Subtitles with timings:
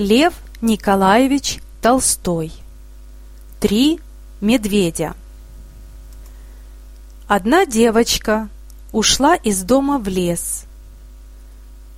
[0.00, 0.32] Лев
[0.62, 2.50] Николаевич Толстой.
[3.60, 4.00] Три
[4.40, 5.14] медведя.
[7.28, 8.48] Одна девочка
[8.92, 10.64] ушла из дома в лес.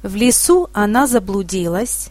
[0.02, 2.08] В лесу она заблудилась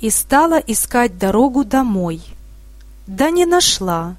[0.00, 2.20] и стала искать дорогу домой.
[3.06, 4.16] Да не нашла,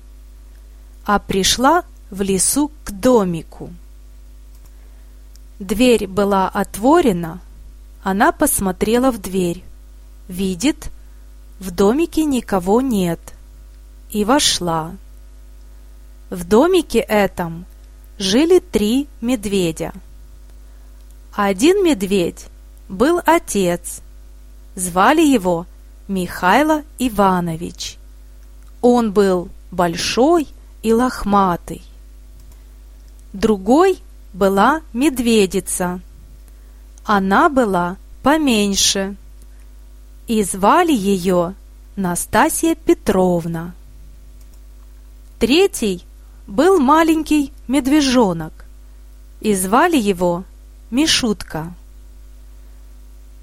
[1.03, 3.69] а пришла в лесу к домику.
[5.59, 7.41] Дверь была отворена,
[8.01, 9.65] она посмотрела в дверь.
[10.29, 10.91] Видит,
[11.59, 13.19] в домике никого нет.
[14.11, 14.95] И вошла.
[16.29, 17.65] В домике этом
[18.19, 19.91] жили три медведя.
[21.33, 22.45] Один медведь
[22.87, 24.01] был отец.
[24.75, 25.65] Звали его
[26.07, 27.97] Михайло Иванович.
[28.81, 30.47] Он был большой
[30.83, 31.81] и лохматый.
[33.33, 33.97] Другой
[34.33, 36.01] была медведица.
[37.03, 39.15] Она была поменьше
[40.29, 41.55] и звали ее
[41.95, 43.73] Настасья Петровна.
[45.39, 46.05] Третий
[46.45, 48.53] был маленький медвежонок,
[49.41, 50.43] и звали его
[50.91, 51.73] Мишутка.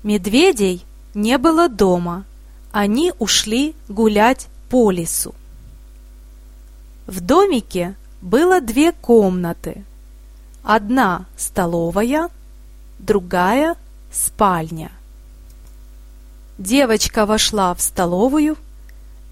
[0.04, 2.24] Медведей не было дома,
[2.70, 5.34] они ушли гулять по лесу.
[7.08, 9.84] В домике было две комнаты.
[10.62, 12.28] Одна столовая,
[13.00, 13.74] другая
[14.12, 14.92] спальня.
[16.58, 18.56] Девочка вошла в столовую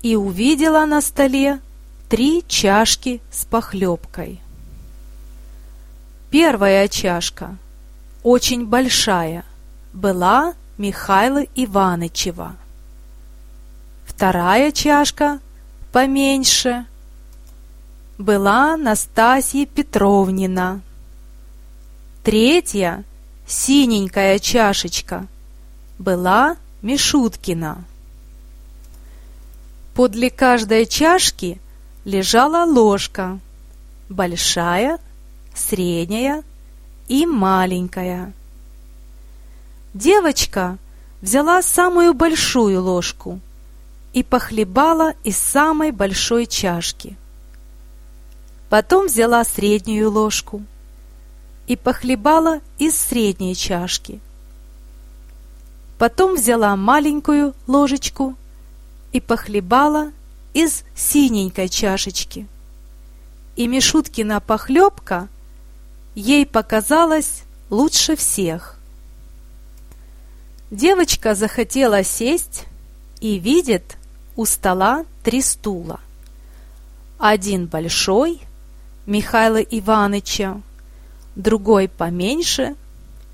[0.03, 1.61] и увидела на столе
[2.09, 4.41] три чашки с похлебкой.
[6.29, 7.57] Первая чашка,
[8.23, 9.45] очень большая,
[9.95, 12.57] была Михайла Иванычева.
[14.05, 15.41] Вторая чашка,
[15.93, 16.85] поменьше,
[18.19, 20.83] была Настасья Петровнина.
[22.23, 23.05] Третья,
[23.47, 25.27] синенькая чашечка,
[25.99, 27.83] была Мишуткина.
[29.95, 31.59] Подле каждой чашки
[32.05, 33.41] лежала ложка,
[34.11, 34.99] большая,
[35.55, 36.45] средняя
[37.09, 38.35] и маленькая.
[39.95, 40.77] Девочка
[41.23, 43.41] взяла самую большую ложку
[44.13, 47.17] и похлебала из самой большой чашки.
[48.69, 50.63] Потом взяла среднюю ложку
[51.67, 54.21] и похлебала из средней чашки–
[56.05, 58.37] Потом взяла маленькую ложечку
[59.13, 60.13] и похлебала
[60.53, 62.47] из синенькой чашечки.
[63.57, 65.29] И Мишуткина похлебка
[66.15, 68.79] ей показалась лучше всех.
[70.71, 72.67] Девочка захотела сесть
[73.21, 73.97] и видит
[74.37, 76.01] у стола три стула.
[77.17, 78.43] Один большой,
[79.07, 80.61] Михаила Иваныча,
[81.35, 82.77] другой поменьше,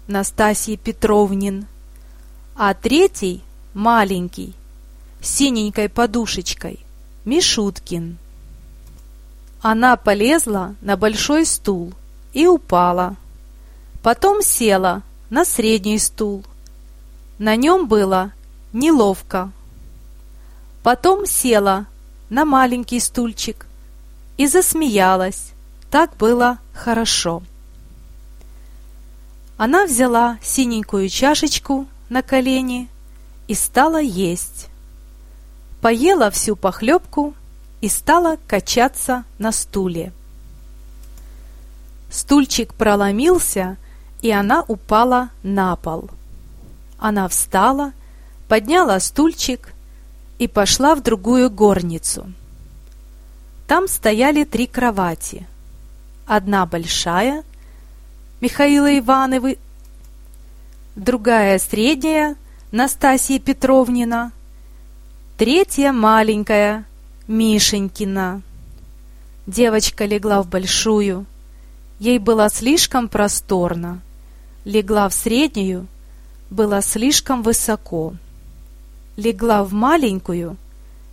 [0.06, 1.66] Настасьи Петровнин–
[2.55, 3.43] а третий,
[3.75, 4.55] маленький,
[5.21, 6.81] синенькой подушечкой,
[7.25, 8.19] Мишуткин.
[9.62, 11.93] Она полезла на большой стул
[12.33, 13.16] и упала.
[14.03, 16.44] Потом села на средний стул.
[17.38, 18.33] На нем было
[18.72, 19.53] неловко.
[20.82, 21.87] Потом села
[22.31, 23.67] на маленький стульчик
[24.38, 25.53] и засмеялась.
[25.91, 27.43] Так было хорошо.
[29.59, 32.88] Она взяла синенькую чашечку на колени
[33.48, 34.69] и стала есть.
[35.81, 37.34] Поела всю похлебку
[37.81, 40.12] и стала качаться на стуле.
[42.10, 43.78] Стульчик проломился,
[44.20, 46.10] и она упала на пол.
[46.99, 47.93] Она встала,
[48.49, 49.72] подняла стульчик
[50.38, 52.31] и пошла в другую горницу.
[53.66, 55.47] Там стояли три кровати.
[56.26, 57.44] Одна большая,
[58.41, 59.59] Михаила Ивановы
[60.97, 62.37] другая средняя
[62.73, 64.33] Настасья Петровнина,
[65.37, 66.84] третья маленькая
[67.27, 68.43] Мишенькина.
[69.47, 71.27] Девочка легла в большую,
[71.99, 74.00] ей было слишком просторно,
[74.65, 75.87] легла в среднюю,
[76.50, 78.15] было слишком высоко.
[79.17, 80.56] Легла в маленькую,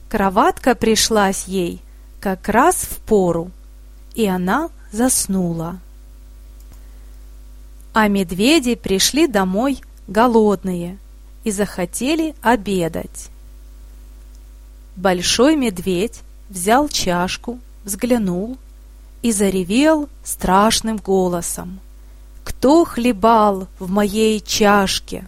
[0.09, 1.81] кроватка пришлась ей
[2.19, 3.51] как раз в пору,
[4.13, 5.79] и она заснула
[7.99, 10.99] а медведи пришли домой голодные
[11.43, 13.31] и захотели обедать.
[14.95, 18.59] Большой медведь взял чашку, взглянул
[19.23, 21.79] и заревел страшным голосом.
[22.43, 25.25] «Кто хлебал в моей чашке?»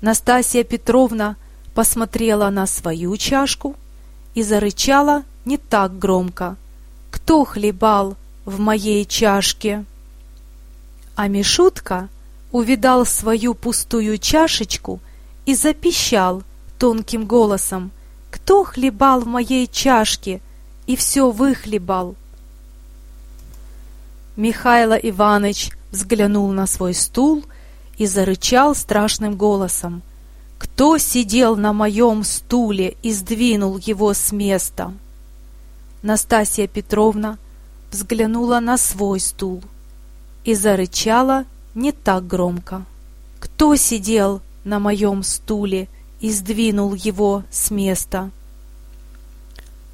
[0.00, 1.34] Настасья Петровна
[1.74, 3.74] посмотрела на свою чашку
[4.34, 6.54] и зарычала не так громко.
[7.10, 9.84] «Кто хлебал в моей чашке?»
[11.18, 12.08] А Мишутка
[12.52, 15.00] увидал свою пустую чашечку
[15.46, 16.44] и запищал
[16.78, 17.90] тонким голосом,
[18.30, 20.40] «Кто хлебал в моей чашке
[20.86, 22.14] и все выхлебал?»
[24.36, 27.44] Михайло Иванович взглянул на свой стул
[27.96, 30.02] и зарычал страшным голосом.
[30.56, 34.94] «Кто сидел на моем стуле и сдвинул его с места?»
[36.00, 37.38] Настасья Петровна
[37.90, 39.64] взглянула на свой стул
[40.44, 41.44] и зарычала
[41.74, 42.84] не так громко.
[43.38, 45.88] «Кто сидел на моем стуле
[46.20, 48.30] и сдвинул его с места?»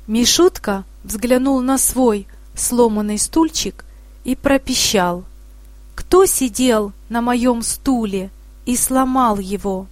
[0.06, 3.85] Мишутка взглянул на свой сломанный стульчик
[4.25, 5.25] и пропищал.
[5.94, 8.31] «Кто сидел на моем стуле
[8.67, 9.87] и сломал его?»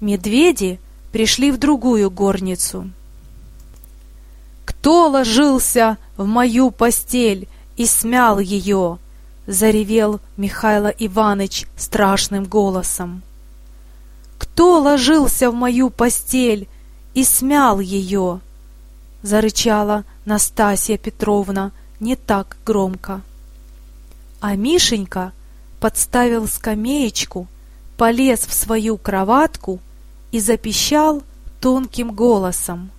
[0.00, 0.80] Медведи
[1.12, 2.90] пришли в другую горницу.
[4.64, 7.48] «Кто ложился в мою постель
[7.78, 8.98] и смял ее?»—
[9.46, 13.22] заревел Михайло Иванович страшным голосом.
[14.36, 16.68] «Кто ложился в мою постель
[17.14, 18.40] и смял ее?»—
[19.22, 21.70] зарычала Настасья Петровна
[22.00, 23.22] не так громко.
[24.40, 25.32] А Мишенька
[25.80, 27.46] подставил скамеечку,
[27.96, 29.78] полез в свою кроватку
[30.32, 31.22] и запищал
[31.60, 32.90] тонким голосом.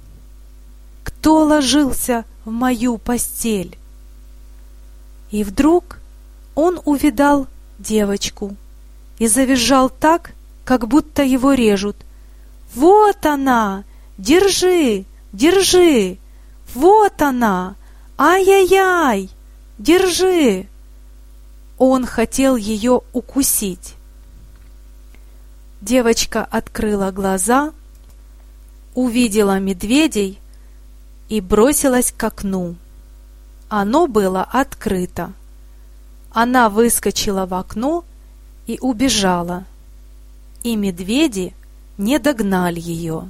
[1.03, 3.78] «Кто ложился в мою постель?»
[5.31, 5.99] И вдруг
[6.55, 7.47] он увидал
[7.77, 8.55] девочку
[9.17, 10.31] и завизжал так,
[10.65, 11.95] как будто его режут.
[12.75, 13.83] «Вот она!
[14.17, 15.05] Держи!
[15.33, 16.17] Держи!
[16.73, 17.75] Вот она!
[18.17, 19.29] Ай-яй-яй!
[19.77, 20.67] Держи!»
[21.77, 23.95] Он хотел ее укусить.
[25.81, 27.71] Девочка открыла глаза,
[28.93, 30.39] увидела медведей
[31.29, 32.75] и бросилась к окну.
[33.69, 35.31] Оно было открыто.
[36.31, 38.04] Она выскочила в окно
[38.66, 39.66] и убежала,
[40.63, 41.54] и медведи
[41.98, 43.30] не догнали ее.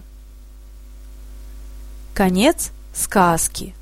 [2.14, 3.76] Конец сказки.